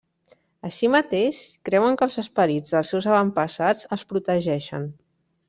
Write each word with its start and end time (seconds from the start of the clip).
Així 0.69 0.87
mateix, 0.93 1.41
creuen 1.69 1.97
que 1.99 2.07
els 2.07 2.17
esperits 2.23 2.73
dels 2.77 2.91
seus 2.95 3.09
avantpassats 3.13 3.87
els 3.99 4.09
protegeixen. 4.15 4.91